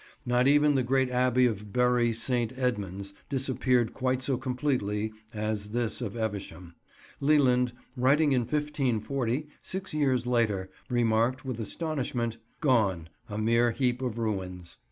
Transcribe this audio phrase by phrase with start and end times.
[0.25, 2.51] Not even the great Abbey of Bury St.
[2.57, 6.73] Edmunds disappeared quite so completely as this of Evesham.
[7.19, 14.17] Leland, writing in 1540, six years later, remarked, with astonishment: "Gone, a mere heap of
[14.17, 14.77] ruins."